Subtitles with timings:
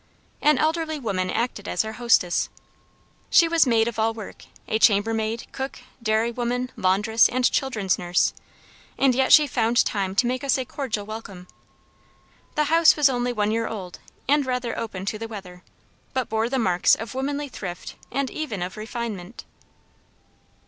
[0.41, 2.49] An elderly woman acted as our hostess.
[3.29, 7.99] She was maid of all work, a chamber maid, cook, dairy woman, laundress, and children's
[7.99, 8.33] nurse;
[8.97, 11.47] and yet she found time to make us a cordial welcome.
[12.55, 15.61] The house was only one year old, and rather open to the weather,
[16.15, 19.45] but bore the marks of womanly thrift and even of refinement.